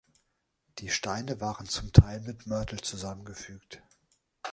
Die 0.79 0.89
Steine 0.89 1.41
waren 1.41 1.67
zum 1.69 1.93
Teil 1.93 2.21
mit 2.21 2.47
Mörtel 2.47 2.81
zusammengefügt. 2.81 3.83